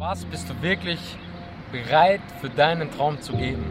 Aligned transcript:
Was 0.00 0.24
bist 0.24 0.48
du 0.48 0.62
wirklich 0.62 0.98
bereit 1.70 2.22
für 2.40 2.48
deinen 2.48 2.90
Traum 2.90 3.20
zu 3.20 3.34
geben? 3.34 3.66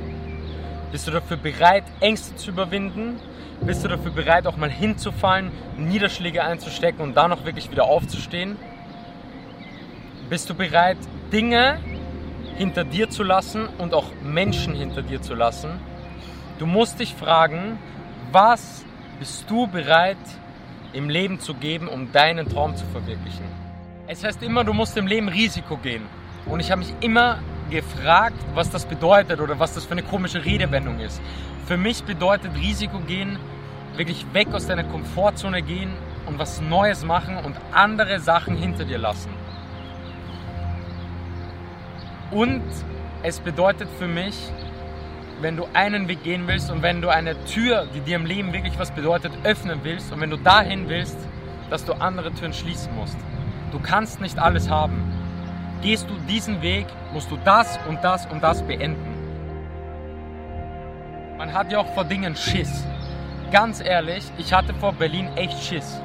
Bist 0.92 1.08
du 1.08 1.12
dafür 1.12 1.38
bereit, 1.38 1.86
Ängste 2.02 2.36
zu 2.36 2.52
überwinden? 2.52 3.20
Bist 3.62 3.84
du 3.84 3.88
dafür 3.88 4.12
bereit, 4.12 4.46
auch 4.46 4.56
mal 4.56 4.70
hinzufallen, 4.70 5.52
Niederschläge 5.76 6.44
einzustecken 6.44 7.02
und 7.02 7.18
dann 7.18 7.34
auch 7.34 7.46
wirklich 7.46 7.72
wieder 7.72 7.86
aufzustehen? 7.86 8.58
Bist 10.30 10.48
du 10.48 10.54
bereit, 10.54 11.00
Dinge 11.34 11.80
hinter 12.58 12.84
dir 12.84 13.10
zu 13.10 13.24
lassen 13.24 13.68
und 13.80 13.96
auch 13.96 14.12
Menschen 14.24 14.76
hinter 14.76 15.02
dir 15.02 15.24
zu 15.24 15.34
lassen? 15.34 15.72
Du 16.60 16.68
musst 16.68 17.00
dich 17.00 17.16
fragen, 17.16 17.80
was 18.32 18.86
bist 19.18 19.50
du 19.50 19.66
bereit 19.66 20.18
im 20.94 21.10
Leben 21.10 21.40
zu 21.40 21.56
geben, 21.56 21.88
um 21.88 22.12
deinen 22.12 22.48
Traum 22.48 22.76
zu 22.76 22.86
verwirklichen? 22.86 23.46
Es 24.06 24.24
heißt 24.24 24.44
immer, 24.44 24.64
du 24.64 24.74
musst 24.74 24.96
im 24.96 25.08
Leben 25.08 25.28
Risiko 25.28 25.76
gehen. 25.76 26.19
Und 26.46 26.60
ich 26.60 26.72
habe 26.72 26.80
mich 26.80 26.94
immer 27.02 27.40
gefragt, 27.70 28.38
was 28.56 28.70
das 28.70 28.86
bedeutet 28.86 29.40
oder 29.40 29.60
was 29.60 29.74
das 29.74 29.86
für 29.86 29.92
eine 29.92 30.04
komische 30.04 30.44
Redewendung 30.44 31.00
ist. 31.00 31.22
Für 31.66 31.78
mich 31.78 32.04
bedeutet 32.04 32.52
Risiko 32.56 33.00
gehen, 33.00 33.38
wirklich 33.96 34.26
weg 34.34 34.48
aus 34.54 34.66
deiner 34.66 34.84
Komfortzone 34.84 35.62
gehen 35.62 35.92
und 36.26 36.40
was 36.40 36.62
Neues 36.62 37.04
machen 37.04 37.38
und 37.38 37.56
andere 37.72 38.20
Sachen 38.20 38.56
hinter 38.56 38.86
dir 38.86 38.98
lassen. 38.98 39.30
Und 42.32 42.64
es 43.24 43.40
bedeutet 43.40 43.90
für 43.98 44.08
mich, 44.08 44.36
wenn 45.42 45.58
du 45.58 45.66
einen 45.74 46.08
Weg 46.08 46.24
gehen 46.24 46.48
willst 46.48 46.70
und 46.70 46.82
wenn 46.82 47.02
du 47.02 47.10
eine 47.10 47.44
Tür, 47.46 47.88
die 47.94 48.02
dir 48.02 48.18
im 48.18 48.26
Leben 48.26 48.54
wirklich 48.54 48.78
was 48.78 48.92
bedeutet, 48.92 49.32
öffnen 49.44 49.80
willst 49.84 50.12
und 50.12 50.22
wenn 50.22 50.30
du 50.30 50.38
dahin 50.38 50.90
willst, 50.90 51.18
dass 51.70 51.86
du 51.86 51.94
andere 51.94 52.34
Türen 52.34 52.54
schließen 52.54 52.94
musst. 52.96 53.18
Du 53.72 53.80
kannst 53.80 54.22
nicht 54.22 54.40
alles 54.40 54.70
haben. 54.70 55.19
Gehst 55.82 56.10
du 56.10 56.16
diesen 56.28 56.62
Weg, 56.62 56.88
musst 57.14 57.32
du 57.32 57.38
das 57.46 57.80
und 57.88 58.04
das 58.04 58.26
und 58.26 58.44
das 58.44 58.62
beenden. 58.62 59.16
Man 61.38 61.54
hat 61.54 61.72
ja 61.72 61.80
auch 61.80 61.94
vor 61.94 62.04
Dingen 62.04 62.36
Schiss. 62.36 62.86
Ganz 63.50 63.80
ehrlich, 63.80 64.26
ich 64.38 64.52
hatte 64.52 64.74
vor 64.74 64.94
Berlin 64.94 65.30
echt 65.38 65.58
Schiss. 65.64 66.02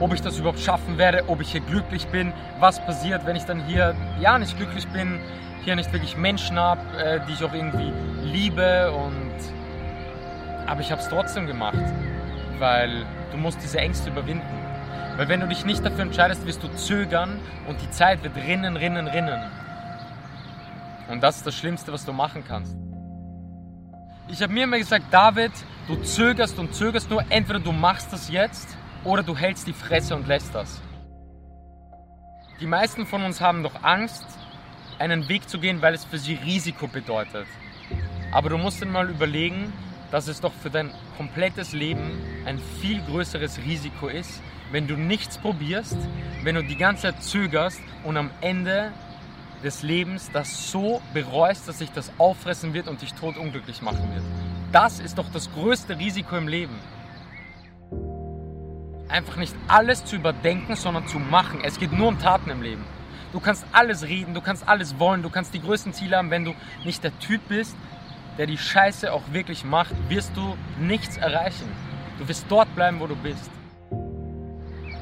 Ob 0.00 0.12
ich 0.12 0.20
das 0.20 0.38
überhaupt 0.38 0.58
schaffen 0.58 0.98
werde, 0.98 1.24
ob 1.28 1.40
ich 1.40 1.52
hier 1.52 1.60
glücklich 1.60 2.06
bin, 2.08 2.32
was 2.58 2.84
passiert, 2.84 3.24
wenn 3.26 3.36
ich 3.36 3.44
dann 3.44 3.64
hier 3.66 3.94
ja 4.20 4.38
nicht 4.38 4.56
glücklich 4.56 4.86
bin, 4.88 5.20
hier 5.64 5.76
nicht 5.76 5.92
wirklich 5.92 6.16
Menschen 6.16 6.58
habe, 6.58 6.80
äh, 6.98 7.20
die 7.28 7.32
ich 7.32 7.44
auch 7.44 7.52
irgendwie 7.52 7.92
liebe 8.24 8.90
und 8.90 9.32
aber 10.66 10.80
ich 10.80 10.90
habe 10.90 11.00
es 11.00 11.08
trotzdem 11.08 11.46
gemacht, 11.46 11.78
weil 12.58 13.06
du 13.30 13.36
musst 13.36 13.62
diese 13.62 13.78
Ängste 13.78 14.10
überwinden. 14.10 14.55
Weil 15.16 15.28
wenn 15.28 15.40
du 15.40 15.48
dich 15.48 15.64
nicht 15.64 15.84
dafür 15.84 16.00
entscheidest, 16.00 16.44
wirst 16.44 16.62
du 16.62 16.68
zögern 16.76 17.40
und 17.66 17.80
die 17.80 17.90
Zeit 17.90 18.22
wird 18.22 18.36
rinnen, 18.36 18.76
rinnen, 18.76 19.08
rinnen. 19.08 19.40
Und 21.08 21.22
das 21.22 21.38
ist 21.38 21.46
das 21.46 21.54
Schlimmste, 21.56 21.90
was 21.92 22.04
du 22.04 22.12
machen 22.12 22.44
kannst. 22.46 22.76
Ich 24.28 24.42
habe 24.42 24.52
mir 24.52 24.64
immer 24.64 24.78
gesagt, 24.78 25.06
David, 25.10 25.52
du 25.86 25.96
zögerst 26.02 26.58
und 26.58 26.74
zögerst 26.74 27.08
nur, 27.08 27.24
entweder 27.30 27.60
du 27.60 27.72
machst 27.72 28.12
das 28.12 28.28
jetzt 28.28 28.76
oder 29.04 29.22
du 29.22 29.34
hältst 29.34 29.66
die 29.66 29.72
Fresse 29.72 30.14
und 30.14 30.26
lässt 30.26 30.54
das. 30.54 30.82
Die 32.60 32.66
meisten 32.66 33.06
von 33.06 33.22
uns 33.22 33.40
haben 33.40 33.62
doch 33.62 33.82
Angst, 33.82 34.26
einen 34.98 35.28
Weg 35.28 35.48
zu 35.48 35.58
gehen, 35.58 35.80
weil 35.80 35.94
es 35.94 36.04
für 36.04 36.18
sie 36.18 36.34
Risiko 36.34 36.88
bedeutet. 36.88 37.46
Aber 38.32 38.50
du 38.50 38.58
musst 38.58 38.82
dir 38.82 38.86
mal 38.86 39.08
überlegen, 39.08 39.72
dass 40.10 40.28
es 40.28 40.40
doch 40.40 40.52
für 40.52 40.70
dein 40.70 40.90
komplettes 41.16 41.72
Leben 41.72 42.22
ein 42.44 42.58
viel 42.80 43.00
größeres 43.02 43.58
Risiko 43.58 44.08
ist, 44.08 44.42
wenn 44.72 44.86
du 44.86 44.96
nichts 44.96 45.38
probierst, 45.38 45.96
wenn 46.42 46.54
du 46.54 46.62
die 46.62 46.76
ganze 46.76 47.02
Zeit 47.02 47.22
zögerst 47.22 47.80
und 48.04 48.16
am 48.16 48.30
Ende 48.40 48.92
des 49.62 49.82
Lebens 49.82 50.30
das 50.32 50.70
so 50.70 51.00
bereust, 51.14 51.68
dass 51.68 51.78
sich 51.78 51.90
das 51.90 52.12
auffressen 52.18 52.74
wird 52.74 52.88
und 52.88 53.02
dich 53.02 53.14
totunglücklich 53.14 53.82
machen 53.82 54.08
wird. 54.12 54.24
Das 54.72 55.00
ist 55.00 55.18
doch 55.18 55.30
das 55.32 55.52
größte 55.52 55.98
Risiko 55.98 56.36
im 56.36 56.48
Leben. 56.48 56.74
Einfach 59.08 59.36
nicht 59.36 59.54
alles 59.68 60.04
zu 60.04 60.16
überdenken, 60.16 60.76
sondern 60.76 61.06
zu 61.06 61.18
machen. 61.18 61.60
Es 61.62 61.78
geht 61.78 61.92
nur 61.92 62.08
um 62.08 62.18
Taten 62.18 62.50
im 62.50 62.62
Leben. 62.62 62.84
Du 63.32 63.40
kannst 63.40 63.64
alles 63.72 64.04
reden, 64.04 64.34
du 64.34 64.40
kannst 64.40 64.68
alles 64.68 64.98
wollen, 64.98 65.22
du 65.22 65.30
kannst 65.30 65.54
die 65.54 65.60
größten 65.60 65.92
Ziele 65.92 66.16
haben. 66.16 66.30
Wenn 66.30 66.44
du 66.44 66.54
nicht 66.84 67.04
der 67.04 67.16
Typ 67.18 67.40
bist, 67.48 67.76
der 68.38 68.46
die 68.46 68.58
Scheiße 68.58 69.12
auch 69.12 69.22
wirklich 69.32 69.64
macht, 69.64 69.94
wirst 70.08 70.36
du 70.36 70.56
nichts 70.80 71.16
erreichen. 71.16 71.68
Du 72.18 72.28
wirst 72.28 72.46
dort 72.48 72.74
bleiben, 72.74 73.00
wo 73.00 73.06
du 73.06 73.16
bist. 73.16 73.50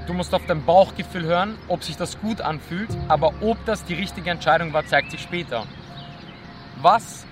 Du 0.07 0.13
musst 0.13 0.35
auf 0.35 0.45
dein 0.47 0.65
Bauchgefühl 0.65 1.25
hören, 1.25 1.57
ob 1.67 1.83
sich 1.83 1.97
das 1.97 2.21
gut 2.21 2.43
anfühlt, 2.43 2.91
aber 3.09 3.33
ob 3.41 3.65
das 3.65 3.85
die 3.85 3.95
richtige 3.95 4.31
Entscheidung 4.31 4.73
war, 4.75 4.87
zeigt 4.87 5.11
sich 5.11 5.23
später. 5.23 5.65
Was, 6.83 7.27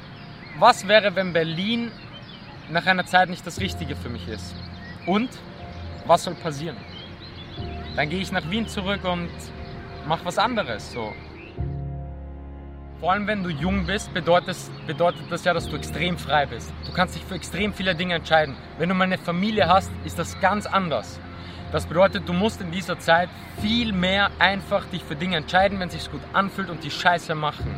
was 0.58 0.88
wäre, 0.88 1.14
wenn 1.14 1.34
Berlin 1.34 1.90
nach 2.70 2.86
einer 2.86 3.04
Zeit 3.04 3.28
nicht 3.28 3.46
das 3.46 3.60
Richtige 3.60 3.94
für 3.94 4.08
mich 4.08 4.26
ist? 4.26 4.54
Und 5.04 5.28
was 6.06 6.24
soll 6.24 6.34
passieren? 6.34 6.76
Dann 7.94 8.08
gehe 8.08 8.20
ich 8.20 8.32
nach 8.32 8.48
Wien 8.50 8.66
zurück 8.66 9.04
und 9.04 9.28
mach 10.06 10.24
was 10.24 10.38
anderes. 10.38 10.92
So. 10.92 11.12
Vor 13.00 13.12
allem 13.12 13.26
wenn 13.26 13.42
du 13.42 13.50
jung 13.50 13.84
bist, 13.84 14.14
bedeutet, 14.14 14.56
bedeutet 14.86 15.22
das 15.28 15.44
ja, 15.44 15.52
dass 15.52 15.68
du 15.68 15.76
extrem 15.76 16.16
frei 16.16 16.46
bist. 16.46 16.72
Du 16.86 16.92
kannst 16.92 17.16
dich 17.16 17.24
für 17.24 17.34
extrem 17.34 17.74
viele 17.74 17.94
Dinge 17.94 18.14
entscheiden. 18.14 18.56
Wenn 18.78 18.88
du 18.88 18.94
mal 18.94 19.04
eine 19.04 19.18
Familie 19.18 19.68
hast, 19.68 19.90
ist 20.06 20.18
das 20.18 20.40
ganz 20.40 20.64
anders. 20.64 21.20
Das 21.72 21.86
bedeutet, 21.86 22.28
du 22.28 22.34
musst 22.34 22.60
in 22.60 22.70
dieser 22.70 22.98
Zeit 22.98 23.30
viel 23.62 23.92
mehr 23.92 24.30
einfach 24.38 24.84
dich 24.86 25.02
für 25.02 25.16
Dinge 25.16 25.38
entscheiden, 25.38 25.80
wenn 25.80 25.88
es 25.88 25.94
sich 25.94 26.10
gut 26.10 26.20
anfühlt 26.34 26.68
und 26.68 26.84
die 26.84 26.90
Scheiße 26.90 27.34
machen. 27.34 27.74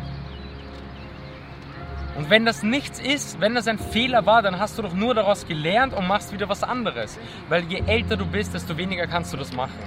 Und 2.16 2.28
wenn 2.28 2.44
das 2.44 2.62
nichts 2.62 3.00
ist, 3.00 3.40
wenn 3.40 3.54
das 3.54 3.66
ein 3.68 3.78
Fehler 3.78 4.26
war, 4.26 4.42
dann 4.42 4.58
hast 4.58 4.78
du 4.78 4.82
doch 4.82 4.94
nur 4.94 5.14
daraus 5.14 5.46
gelernt 5.46 5.94
und 5.94 6.06
machst 6.06 6.32
wieder 6.32 6.48
was 6.48 6.62
anderes. 6.62 7.18
Weil 7.48 7.64
je 7.64 7.82
älter 7.86 8.16
du 8.16 8.26
bist, 8.26 8.52
desto 8.54 8.76
weniger 8.76 9.06
kannst 9.06 9.32
du 9.32 9.36
das 9.36 9.52
machen. 9.52 9.78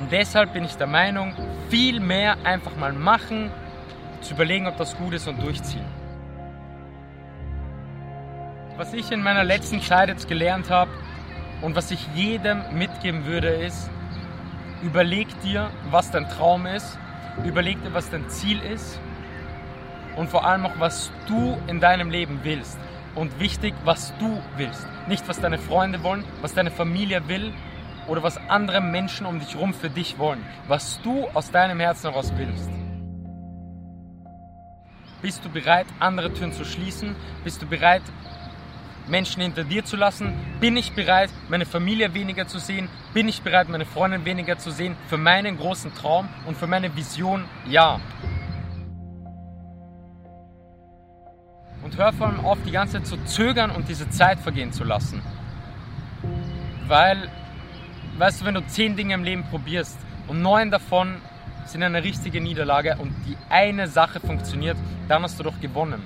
Und 0.00 0.10
deshalb 0.10 0.52
bin 0.54 0.64
ich 0.64 0.74
der 0.74 0.86
Meinung, 0.86 1.34
viel 1.68 2.00
mehr 2.00 2.36
einfach 2.44 2.76
mal 2.76 2.92
machen, 2.92 3.50
zu 4.22 4.34
überlegen, 4.34 4.66
ob 4.66 4.76
das 4.76 4.96
gut 4.96 5.14
ist 5.14 5.28
und 5.28 5.42
durchziehen. 5.42 5.84
Was 8.76 8.92
ich 8.94 9.10
in 9.10 9.22
meiner 9.22 9.44
letzten 9.44 9.80
Zeit 9.80 10.08
jetzt 10.08 10.28
gelernt 10.28 10.70
habe 10.70 10.90
und 11.62 11.76
was 11.76 11.90
ich 11.90 12.06
jedem 12.14 12.62
mitgeben 12.76 13.24
würde, 13.24 13.48
ist, 13.48 13.88
überleg 14.82 15.28
dir, 15.40 15.70
was 15.90 16.10
dein 16.10 16.28
Traum 16.28 16.66
ist, 16.66 16.98
überleg 17.44 17.82
dir, 17.82 17.94
was 17.94 18.10
dein 18.10 18.28
Ziel 18.28 18.60
ist 18.60 19.00
und 20.16 20.28
vor 20.28 20.44
allem 20.44 20.66
auch, 20.66 20.78
was 20.78 21.10
du 21.26 21.56
in 21.68 21.80
deinem 21.80 22.10
Leben 22.10 22.40
willst. 22.42 22.78
Und 23.14 23.38
wichtig, 23.38 23.74
was 23.84 24.14
du 24.18 24.40
willst. 24.56 24.86
Nicht, 25.06 25.28
was 25.28 25.38
deine 25.38 25.58
Freunde 25.58 26.02
wollen, 26.02 26.24
was 26.40 26.54
deine 26.54 26.70
Familie 26.70 27.28
will 27.28 27.52
oder 28.08 28.22
was 28.22 28.38
andere 28.48 28.80
Menschen 28.80 29.26
um 29.26 29.38
dich 29.38 29.54
herum 29.54 29.74
für 29.74 29.90
dich 29.90 30.18
wollen. 30.18 30.42
Was 30.66 31.00
du 31.02 31.28
aus 31.34 31.50
deinem 31.50 31.78
Herzen 31.78 32.10
heraus 32.10 32.32
willst. 32.36 32.70
Bist 35.20 35.44
du 35.44 35.50
bereit, 35.50 35.86
andere 36.00 36.32
Türen 36.32 36.52
zu 36.52 36.64
schließen? 36.64 37.14
Bist 37.44 37.60
du 37.60 37.66
bereit, 37.66 38.02
Menschen 39.08 39.42
hinter 39.42 39.64
dir 39.64 39.84
zu 39.84 39.96
lassen? 39.96 40.32
Bin 40.60 40.76
ich 40.76 40.92
bereit, 40.92 41.30
meine 41.48 41.66
Familie 41.66 42.14
weniger 42.14 42.46
zu 42.46 42.58
sehen? 42.58 42.88
Bin 43.14 43.28
ich 43.28 43.42
bereit, 43.42 43.68
meine 43.68 43.84
Freundin 43.84 44.24
weniger 44.24 44.58
zu 44.58 44.70
sehen? 44.70 44.96
Für 45.08 45.18
meinen 45.18 45.56
großen 45.56 45.94
Traum 45.94 46.28
und 46.46 46.56
für 46.56 46.66
meine 46.66 46.94
Vision? 46.96 47.44
Ja. 47.68 48.00
Und 51.82 51.96
hör 51.96 52.12
vor 52.12 52.28
allem 52.28 52.40
auf, 52.40 52.58
die 52.64 52.70
ganze 52.70 52.98
Zeit 52.98 53.06
zu 53.06 53.16
zögern 53.24 53.70
und 53.70 53.88
diese 53.88 54.08
Zeit 54.10 54.38
vergehen 54.38 54.72
zu 54.72 54.84
lassen. 54.84 55.22
Weil 56.86 57.28
weißt 58.18 58.40
du, 58.40 58.44
wenn 58.44 58.54
du 58.54 58.66
zehn 58.66 58.96
Dinge 58.96 59.14
im 59.14 59.24
Leben 59.24 59.44
probierst 59.44 59.98
und 60.28 60.42
neun 60.42 60.70
davon 60.70 61.16
sind 61.64 61.82
eine 61.82 62.02
richtige 62.02 62.40
Niederlage 62.40 62.96
und 62.98 63.12
die 63.26 63.36
eine 63.48 63.88
Sache 63.88 64.20
funktioniert, 64.20 64.76
dann 65.08 65.22
hast 65.22 65.38
du 65.38 65.44
doch 65.44 65.60
gewonnen. 65.60 66.02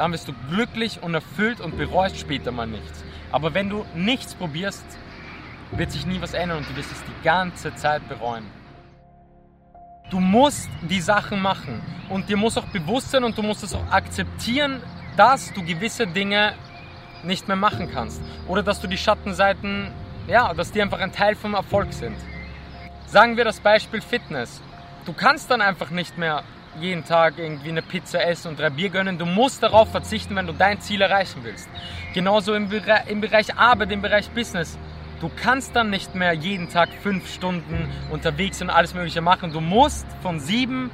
Dann 0.00 0.12
bist 0.12 0.26
du 0.28 0.32
glücklich 0.48 1.02
und 1.02 1.12
erfüllt 1.12 1.60
und 1.60 1.76
bereust 1.76 2.16
später 2.18 2.52
mal 2.52 2.66
nichts. 2.66 3.04
Aber 3.32 3.52
wenn 3.52 3.68
du 3.68 3.84
nichts 3.94 4.34
probierst, 4.34 4.82
wird 5.72 5.92
sich 5.92 6.06
nie 6.06 6.22
was 6.22 6.32
ändern 6.32 6.56
und 6.56 6.70
du 6.70 6.74
wirst 6.74 6.90
es 6.90 7.02
die 7.04 7.22
ganze 7.22 7.74
Zeit 7.74 8.08
bereuen. 8.08 8.46
Du 10.10 10.18
musst 10.18 10.70
die 10.88 11.02
Sachen 11.02 11.42
machen 11.42 11.82
und 12.08 12.30
dir 12.30 12.38
muss 12.38 12.56
auch 12.56 12.64
bewusst 12.68 13.10
sein 13.10 13.24
und 13.24 13.36
du 13.36 13.42
musst 13.42 13.62
es 13.62 13.74
auch 13.74 13.90
akzeptieren, 13.90 14.82
dass 15.18 15.52
du 15.52 15.62
gewisse 15.62 16.06
Dinge 16.06 16.54
nicht 17.22 17.46
mehr 17.46 17.58
machen 17.58 17.90
kannst 17.92 18.22
oder 18.48 18.62
dass 18.62 18.80
du 18.80 18.86
die 18.86 18.96
Schattenseiten 18.96 19.92
ja, 20.26 20.54
dass 20.54 20.72
die 20.72 20.80
einfach 20.80 21.00
ein 21.00 21.12
Teil 21.12 21.34
vom 21.34 21.52
Erfolg 21.52 21.92
sind. 21.92 22.16
Sagen 23.06 23.36
wir 23.36 23.44
das 23.44 23.60
Beispiel 23.60 24.00
Fitness. 24.00 24.62
Du 25.04 25.12
kannst 25.12 25.50
dann 25.50 25.60
einfach 25.60 25.90
nicht 25.90 26.16
mehr 26.16 26.42
jeden 26.78 27.04
Tag 27.04 27.38
irgendwie 27.38 27.70
eine 27.70 27.82
Pizza 27.82 28.24
essen 28.24 28.48
und 28.48 28.58
drei 28.58 28.70
Bier 28.70 28.90
gönnen. 28.90 29.18
Du 29.18 29.26
musst 29.26 29.62
darauf 29.62 29.90
verzichten, 29.90 30.36
wenn 30.36 30.46
du 30.46 30.52
dein 30.52 30.80
Ziel 30.80 31.00
erreichen 31.00 31.40
willst. 31.42 31.68
Genauso 32.14 32.54
im, 32.54 32.68
Bere 32.68 33.02
im 33.08 33.20
Bereich 33.20 33.56
Arbeit, 33.56 33.90
im 33.90 34.02
Bereich 34.02 34.30
Business. 34.30 34.78
Du 35.20 35.30
kannst 35.34 35.76
dann 35.76 35.90
nicht 35.90 36.14
mehr 36.14 36.32
jeden 36.32 36.70
Tag 36.70 36.88
fünf 37.02 37.30
Stunden 37.32 37.90
unterwegs 38.10 38.62
und 38.62 38.70
alles 38.70 38.94
Mögliche 38.94 39.20
machen. 39.20 39.52
Du 39.52 39.60
musst 39.60 40.06
von 40.22 40.40
sieben 40.40 40.90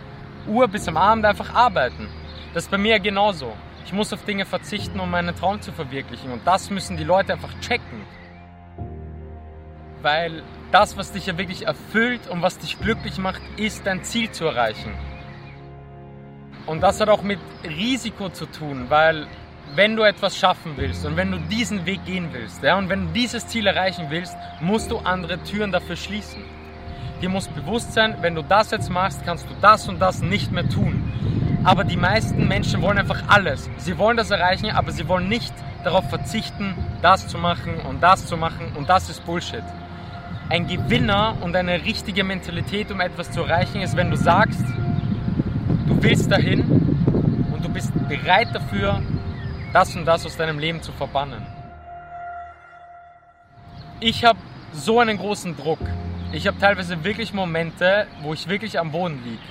Uhr 0.48 0.66
bis 0.68 0.88
am 0.88 0.96
Abend 0.96 1.24
einfach 1.24 1.54
arbeiten. 1.54 2.08
Das 2.54 2.64
ist 2.64 2.70
bei 2.70 2.78
mir 2.78 2.98
genauso. 2.98 3.52
Ich 3.84 3.92
muss 3.92 4.12
auf 4.12 4.24
Dinge 4.24 4.44
verzichten, 4.44 4.98
um 4.98 5.10
meinen 5.10 5.36
Traum 5.36 5.60
zu 5.60 5.70
verwirklichen. 5.70 6.32
Und 6.32 6.44
das 6.44 6.70
müssen 6.70 6.96
die 6.96 7.04
Leute 7.04 7.34
einfach 7.34 7.52
checken. 7.60 8.02
Weil 10.02 10.42
das, 10.72 10.96
was 10.96 11.12
dich 11.12 11.26
ja 11.26 11.38
wirklich 11.38 11.66
erfüllt 11.66 12.26
und 12.28 12.42
was 12.42 12.58
dich 12.58 12.80
glücklich 12.80 13.18
macht, 13.18 13.42
ist 13.56 13.86
dein 13.86 14.02
Ziel 14.02 14.30
zu 14.32 14.46
erreichen. 14.46 14.92
Und 16.66 16.80
das 16.80 17.00
hat 17.00 17.08
auch 17.08 17.22
mit 17.22 17.38
Risiko 17.64 18.28
zu 18.28 18.46
tun, 18.46 18.86
weil 18.88 19.26
wenn 19.74 19.94
du 19.96 20.02
etwas 20.02 20.36
schaffen 20.36 20.72
willst 20.76 21.04
und 21.06 21.16
wenn 21.16 21.30
du 21.30 21.38
diesen 21.38 21.86
Weg 21.86 22.04
gehen 22.04 22.28
willst 22.32 22.62
ja, 22.62 22.76
und 22.76 22.88
wenn 22.88 23.06
du 23.06 23.12
dieses 23.12 23.46
Ziel 23.46 23.66
erreichen 23.66 24.06
willst, 24.10 24.36
musst 24.60 24.90
du 24.90 24.98
andere 24.98 25.42
Türen 25.42 25.70
dafür 25.70 25.96
schließen. 25.96 26.42
Dir 27.22 27.28
muss 27.28 27.48
bewusst 27.48 27.92
sein, 27.92 28.16
wenn 28.20 28.34
du 28.34 28.42
das 28.42 28.70
jetzt 28.72 28.90
machst, 28.90 29.24
kannst 29.24 29.46
du 29.48 29.54
das 29.60 29.88
und 29.88 30.00
das 30.00 30.22
nicht 30.22 30.52
mehr 30.52 30.68
tun. 30.68 31.02
Aber 31.64 31.84
die 31.84 31.96
meisten 31.96 32.46
Menschen 32.46 32.82
wollen 32.82 32.98
einfach 32.98 33.22
alles. 33.28 33.70
Sie 33.78 33.96
wollen 33.96 34.16
das 34.16 34.30
erreichen, 34.30 34.70
aber 34.70 34.92
sie 34.92 35.08
wollen 35.08 35.28
nicht 35.28 35.54
darauf 35.82 36.08
verzichten, 36.08 36.74
das 37.00 37.28
zu 37.28 37.38
machen 37.38 37.80
und 37.88 38.02
das 38.02 38.26
zu 38.26 38.36
machen 38.36 38.72
und 38.74 38.88
das 38.88 39.08
ist 39.08 39.24
Bullshit. 39.24 39.62
Ein 40.48 40.66
Gewinner 40.66 41.36
und 41.40 41.56
eine 41.56 41.84
richtige 41.84 42.22
Mentalität, 42.22 42.90
um 42.90 43.00
etwas 43.00 43.30
zu 43.30 43.42
erreichen, 43.42 43.80
ist, 43.80 43.96
wenn 43.96 44.10
du 44.10 44.16
sagst, 44.16 44.64
du 45.86 46.02
willst 46.02 46.30
dahin 46.30 46.60
und 47.52 47.64
du 47.64 47.68
bist 47.68 47.92
bereit 48.08 48.48
dafür, 48.52 49.02
das 49.72 49.94
und 49.96 50.04
das 50.04 50.26
aus 50.26 50.36
deinem 50.36 50.58
Leben 50.58 50.82
zu 50.82 50.92
verbannen. 50.92 51.42
Ich 54.00 54.24
habe 54.24 54.38
so 54.72 55.00
einen 55.00 55.16
großen 55.16 55.56
Druck. 55.56 55.80
Ich 56.32 56.46
habe 56.46 56.58
teilweise 56.58 57.02
wirklich 57.04 57.32
Momente, 57.32 58.06
wo 58.22 58.34
ich 58.34 58.48
wirklich 58.48 58.78
am 58.78 58.92
Boden 58.92 59.22
liege. 59.24 59.42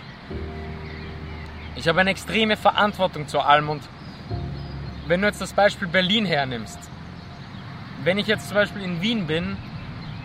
Ich 1.75 1.87
habe 1.87 2.01
eine 2.01 2.11
extreme 2.11 2.57
Verantwortung 2.57 3.27
zu 3.27 3.39
allem 3.39 3.69
und 3.69 3.81
wenn 5.07 5.21
du 5.21 5.27
jetzt 5.27 5.41
das 5.41 5.53
Beispiel 5.53 5.87
Berlin 5.87 6.25
hernimmst, 6.25 6.79
wenn 8.03 8.17
ich 8.17 8.27
jetzt 8.27 8.47
zum 8.47 8.55
Beispiel 8.55 8.81
in 8.81 9.01
Wien 9.01 9.27
bin, 9.27 9.57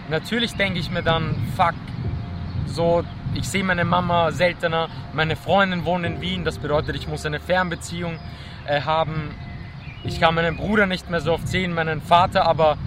natürlich 0.08 0.54
denke 0.54 0.78
ich 0.78 0.90
mir 0.90 1.02
dann, 1.02 1.34
fuck, 1.56 1.74
so, 2.66 3.04
ich 3.34 3.48
sehe 3.48 3.64
meine 3.64 3.84
Mama 3.84 4.30
seltener, 4.32 4.88
meine 5.12 5.36
Freundin 5.36 5.84
wohnt 5.84 6.04
in 6.04 6.20
Wien, 6.20 6.44
das 6.44 6.58
bedeutet, 6.58 6.96
ich 6.96 7.08
muss 7.08 7.26
eine 7.26 7.40
Fernbeziehung 7.40 8.18
äh, 8.66 8.80
haben. 8.82 9.34
Ich 10.04 10.20
kann 10.20 10.34
meinen 10.34 10.56
Bruder 10.56 10.86
nicht 10.86 11.10
mehr 11.10 11.20
so 11.20 11.32
oft 11.32 11.48
sehen, 11.48 11.74
meinen 11.74 12.00
Vater, 12.00 12.46
aber 12.46 12.78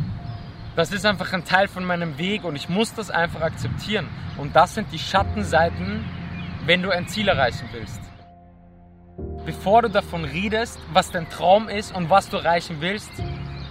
das 0.76 0.92
ist 0.92 1.06
einfach 1.06 1.32
ein 1.34 1.46
Teil 1.46 1.68
von 1.68 1.86
meinem 1.86 2.18
Weg 2.18 2.44
und 2.44 2.56
ich 2.56 2.70
muss 2.70 2.94
das 2.94 3.12
einfach 3.12 3.42
akzeptieren. 3.42 4.08
Und 4.38 4.56
das 4.56 4.74
sind 4.74 4.92
die 4.92 5.00
Schattenseiten, 5.00 6.04
wenn 6.66 6.82
du 6.82 6.90
ein 6.90 7.08
Ziel 7.08 7.28
erreichen 7.28 7.70
willst 7.72 8.04
bevor 9.46 9.82
du 9.82 9.90
davon 9.90 10.26
redest, 10.26 10.80
was 10.92 11.12
dein 11.12 11.30
Traum 11.30 11.70
ist 11.70 11.96
und 11.96 12.10
was 12.10 12.30
du 12.30 12.38
erreichen 12.38 12.78
willst, 12.80 13.12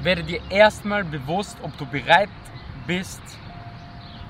werde 0.03 0.23
dir 0.23 0.41
erstmal 0.51 1.05
bewusst, 1.05 1.57
ob 1.63 1.77
du 1.79 1.87
bereit 1.87 2.29
bist, 2.87 3.23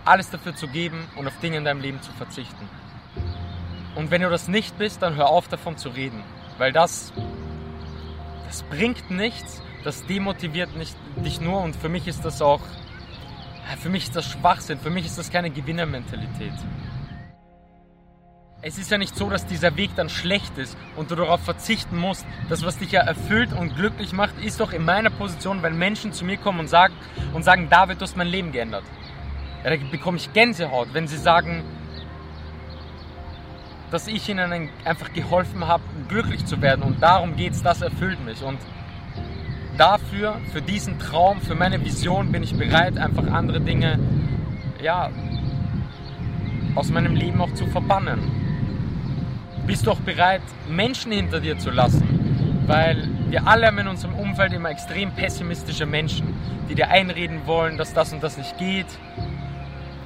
alles 0.05 0.31
dafür 0.31 0.55
zu 0.55 0.69
geben 0.69 1.09
und 1.17 1.27
auf 1.27 1.39
Dinge 1.41 1.57
in 1.59 1.65
deinem 1.65 1.81
Leben 1.81 2.03
zu 2.03 2.13
verzichten. 2.13 2.69
Und 3.95 4.11
wenn 4.11 4.23
du 4.23 4.31
das 4.31 4.49
nicht 4.49 4.79
bist, 4.79 5.03
dann 5.03 5.17
hör 5.17 5.29
auf 5.29 5.49
davon 5.49 5.77
zu 5.77 5.91
reden, 5.91 6.23
weil 6.59 6.73
das, 6.73 7.13
das 8.47 8.63
bringt 8.63 9.11
nichts, 9.11 9.63
das 9.85 10.07
demotiviert 10.07 10.77
nicht, 10.77 10.97
dich 11.25 11.41
nur 11.41 11.61
und 11.63 11.77
für 11.77 11.89
mich 11.89 12.09
ist 12.09 12.25
das 12.25 12.41
auch, 12.41 12.61
für 13.79 13.91
mich 13.91 14.05
ist 14.05 14.17
das 14.17 14.31
Schwachsinn, 14.31 14.79
für 14.79 14.91
mich 14.91 15.07
ist 15.07 15.19
das 15.19 15.31
keine 15.31 15.51
Gewinnermentalität 15.51 16.55
es 18.63 18.79
ist 18.79 18.91
ja 18.93 18.99
nicht 18.99 19.17
so, 19.17 19.29
dass 19.29 19.45
dieser 19.45 19.77
Weg 19.77 19.91
dann 19.97 20.09
schlecht 20.09 20.57
ist 20.57 20.77
und 20.97 21.11
du 21.11 21.17
darauf 21.17 21.43
verzichten 21.43 21.99
musst. 21.99 22.25
Das, 22.49 22.65
was 22.65 22.79
dich 22.79 22.93
ja 22.93 23.01
erfüllt 23.01 23.53
und 23.53 23.75
glücklich 23.75 24.13
macht, 24.13 24.39
ist 24.43 24.61
doch 24.61 24.73
in 24.73 24.85
meiner 24.85 25.11
Position, 25.11 25.63
wenn 25.63 25.77
Menschen 25.77 26.13
zu 26.13 26.25
mir 26.25 26.37
kommen 26.37 26.61
und 26.61 26.69
sagen, 26.69 26.95
und 27.35 27.43
sagen 27.43 27.69
David, 27.69 28.01
du 28.01 28.03
hast 28.03 28.17
mein 28.17 28.29
Leben 28.29 28.53
geändert. 28.53 28.85
Ja, 29.65 29.71
da 29.71 29.77
bekomme 29.91 30.17
ich 30.17 30.33
Gänsehaut, 30.33 30.89
wenn 30.93 31.07
sie 31.07 31.17
sagen, 31.17 31.63
dass 33.91 34.09
ich 34.09 34.29
ihnen 34.29 34.71
einfach 34.85 35.13
geholfen 35.13 35.69
habe, 35.69 35.83
glücklich 36.09 36.45
zu 36.47 36.61
werden. 36.63 36.83
Und 36.83 37.03
darum 37.03 37.37
geht 37.37 37.53
es, 37.53 37.63
das 37.63 37.83
erfüllt 37.83 38.25
mich. 38.25 38.43
Und 38.43 38.59
dafür, 39.77 40.41
für 40.53 40.63
diesen 40.63 40.99
Traum, 40.99 41.41
für 41.41 41.55
meine 41.55 41.85
Vision 41.85 42.33
bin 42.33 42.43
ich 42.43 42.55
bereit, 42.57 42.99
einfach 42.99 43.27
andere 43.31 43.61
Dinge, 43.61 43.99
ja, 44.81 45.11
aus 46.75 46.91
meinem 46.91 47.15
Leben 47.15 47.41
auch 47.41 47.53
zu 47.53 47.67
verbannen 47.67 48.43
bist 49.67 49.87
du 49.87 49.93
auch 49.93 50.01
bereit, 50.01 50.43
Menschen 50.69 51.13
hinter 51.13 51.41
dir 51.41 51.59
zu 51.59 51.71
lassen. 51.71 52.65
Weil 52.67 53.09
wir 53.29 53.47
alle 53.47 53.67
haben 53.67 53.79
in 53.79 53.89
unserem 53.89 54.15
Umfeld 54.15 54.53
immer 54.53 54.71
extrem 54.71 55.13
pessimistische 55.13 55.87
Menschen, 55.87 56.35
die 56.69 56.75
dir 56.75 56.89
einreden 56.89 57.43
wollen, 57.47 57.77
dass 57.77 57.93
das 57.93 58.13
und 58.13 58.23
das 58.23 58.37
nicht 58.37 58.57
geht, 58.59 58.87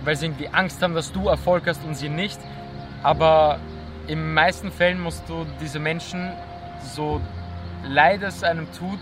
weil 0.06 0.14
sie 0.14 0.26
irgendwie 0.26 0.48
Angst 0.48 0.80
haben, 0.82 0.94
dass 0.94 1.12
du 1.12 1.28
Erfolg 1.28 1.66
hast 1.66 1.84
und 1.84 1.96
sie 1.96 2.08
nicht. 2.08 2.38
Aber 3.02 3.58
in 4.06 4.20
den 4.20 4.34
meisten 4.34 4.70
Fällen 4.70 5.00
musst 5.00 5.28
du 5.28 5.44
diese 5.60 5.80
Menschen, 5.80 6.30
so 6.94 7.20
leid 7.84 8.22
es 8.22 8.44
einem 8.44 8.70
tut, 8.72 9.00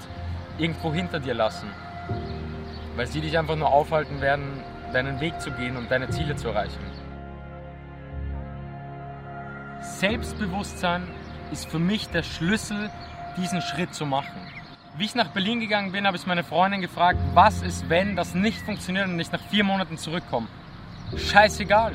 irgendwo 0.56 0.94
hinter 0.94 1.20
dir 1.20 1.34
lassen. 1.34 1.68
Weil 2.96 3.06
sie 3.06 3.20
dich 3.20 3.36
einfach 3.36 3.54
nur 3.54 3.68
aufhalten 3.68 4.22
werden, 4.22 4.62
deinen 4.94 5.20
Weg 5.20 5.38
zu 5.42 5.50
gehen 5.50 5.76
und 5.76 5.90
deine 5.90 6.08
Ziele 6.08 6.36
zu 6.36 6.48
erreichen. 6.48 6.80
Selbstbewusstsein 9.82 11.02
ist 11.52 11.68
für 11.68 11.78
mich 11.78 12.08
der 12.08 12.22
Schlüssel, 12.22 12.90
diesen 13.36 13.60
Schritt 13.60 13.94
zu 13.94 14.06
machen. 14.06 14.40
Wie 14.96 15.04
ich 15.04 15.14
nach 15.14 15.28
Berlin 15.28 15.60
gegangen 15.60 15.92
bin, 15.92 16.06
habe 16.06 16.16
ich 16.16 16.24
meine 16.24 16.44
Freundin 16.44 16.80
gefragt, 16.80 17.18
was 17.34 17.60
ist, 17.60 17.90
wenn 17.90 18.16
das 18.16 18.34
nicht 18.34 18.62
funktioniert 18.62 19.06
und 19.06 19.20
ich 19.20 19.30
nach 19.30 19.42
vier 19.50 19.64
Monaten 19.64 19.98
zurückkomme. 19.98 20.46
Scheißegal. 21.16 21.94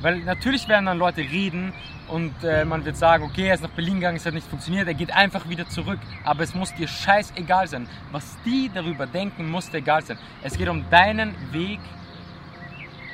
Weil 0.00 0.18
natürlich 0.20 0.68
werden 0.68 0.86
dann 0.86 0.98
Leute 0.98 1.22
reden 1.22 1.72
und 2.08 2.34
äh, 2.44 2.64
man 2.64 2.84
wird 2.84 2.96
sagen, 2.96 3.24
okay, 3.24 3.46
er 3.46 3.54
ist 3.54 3.62
nach 3.62 3.70
Berlin 3.70 3.94
gegangen, 3.94 4.18
es 4.18 4.26
hat 4.26 4.34
nicht 4.34 4.46
funktioniert, 4.46 4.86
er 4.86 4.94
geht 4.94 5.14
einfach 5.14 5.48
wieder 5.48 5.66
zurück. 5.68 5.98
Aber 6.24 6.42
es 6.42 6.54
muss 6.54 6.74
dir 6.74 6.86
scheißegal 6.86 7.68
sein. 7.68 7.88
Was 8.12 8.36
die 8.44 8.70
darüber 8.72 9.06
denken, 9.06 9.50
muss 9.50 9.70
dir 9.70 9.78
egal 9.78 10.04
sein. 10.04 10.18
Es 10.42 10.58
geht 10.58 10.68
um 10.68 10.84
deinen 10.90 11.34
Weg. 11.52 11.80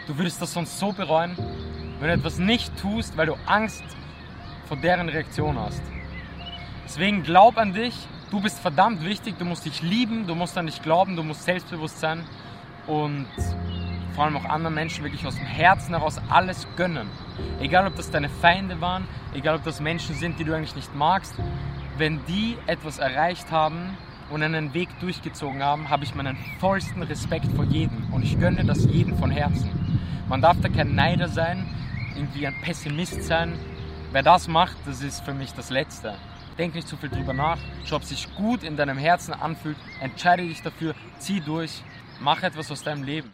Du 0.06 0.18
würdest 0.18 0.42
das 0.42 0.52
sonst 0.52 0.78
so 0.78 0.92
bereuen, 0.92 1.36
wenn 2.00 2.08
du 2.08 2.14
etwas 2.14 2.38
nicht 2.38 2.76
tust, 2.76 3.16
weil 3.16 3.26
du 3.26 3.36
Angst 3.46 3.84
vor 4.66 4.76
deren 4.76 5.08
Reaktion 5.08 5.58
hast. 5.58 5.82
Deswegen 6.84 7.22
glaub 7.22 7.56
an 7.56 7.72
dich, 7.72 7.94
du 8.32 8.40
bist 8.40 8.58
verdammt 8.58 9.04
wichtig, 9.04 9.38
du 9.38 9.44
musst 9.44 9.64
dich 9.64 9.82
lieben, 9.82 10.26
du 10.26 10.34
musst 10.34 10.58
an 10.58 10.66
dich 10.66 10.82
glauben, 10.82 11.14
du 11.14 11.22
musst 11.22 11.44
selbstbewusst 11.44 12.00
sein 12.00 12.24
und 12.88 13.26
vor 14.14 14.24
allem 14.24 14.36
auch 14.36 14.44
anderen 14.44 14.74
Menschen 14.74 15.04
wirklich 15.04 15.26
aus 15.26 15.36
dem 15.36 15.46
Herzen 15.46 15.94
heraus 15.94 16.20
alles 16.28 16.66
gönnen. 16.76 17.08
Egal 17.60 17.86
ob 17.86 17.96
das 17.96 18.10
deine 18.10 18.28
Feinde 18.28 18.80
waren, 18.80 19.06
egal 19.34 19.56
ob 19.56 19.64
das 19.64 19.80
Menschen 19.80 20.14
sind, 20.14 20.38
die 20.38 20.44
du 20.44 20.54
eigentlich 20.54 20.76
nicht 20.76 20.94
magst, 20.94 21.34
wenn 21.98 22.24
die 22.26 22.56
etwas 22.66 22.98
erreicht 22.98 23.50
haben 23.50 23.96
und 24.30 24.42
einen 24.42 24.74
Weg 24.74 24.88
durchgezogen 25.00 25.62
haben, 25.62 25.90
habe 25.90 26.04
ich 26.04 26.14
meinen 26.14 26.36
vollsten 26.58 27.02
Respekt 27.02 27.52
vor 27.54 27.64
jedem 27.64 28.12
und 28.12 28.24
ich 28.24 28.38
gönne 28.38 28.64
das 28.64 28.84
jedem 28.84 29.16
von 29.18 29.30
Herzen. 29.30 29.70
Man 30.28 30.40
darf 30.40 30.60
da 30.60 30.68
kein 30.68 30.94
Neider 30.94 31.28
sein, 31.28 31.66
irgendwie 32.14 32.46
ein 32.46 32.60
Pessimist 32.62 33.22
sein, 33.24 33.58
Wer 34.12 34.24
das 34.24 34.48
macht, 34.48 34.76
das 34.86 35.02
ist 35.02 35.20
für 35.20 35.34
mich 35.34 35.52
das 35.52 35.70
Letzte. 35.70 36.16
Denk 36.58 36.74
nicht 36.74 36.88
zu 36.88 36.96
viel 36.96 37.10
drüber 37.10 37.32
nach. 37.32 37.58
Schau, 37.84 37.96
ob 37.96 38.02
es 38.02 38.08
sich 38.08 38.34
gut 38.34 38.64
in 38.64 38.76
deinem 38.76 38.98
Herzen 38.98 39.32
anfühlt. 39.32 39.76
Entscheide 40.00 40.42
dich 40.42 40.62
dafür. 40.62 40.96
Zieh 41.18 41.40
durch. 41.40 41.84
Mach 42.20 42.42
etwas 42.42 42.72
aus 42.72 42.82
deinem 42.82 43.04
Leben. 43.04 43.32